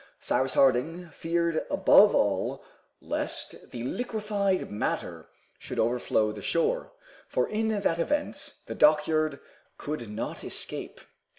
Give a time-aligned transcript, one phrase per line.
[0.19, 2.63] Cyrus Harding feared above all
[3.01, 6.91] lest the liquefied matter should overflow the shore,
[7.27, 9.39] for in that event the dockyard
[9.77, 11.01] could not escape.